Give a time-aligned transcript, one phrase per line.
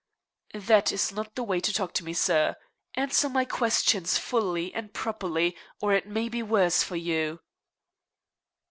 [0.55, 2.55] "That is not the way to talk to me, sir.
[2.95, 7.39] Answer my question fully and properly, or it may be worse for you."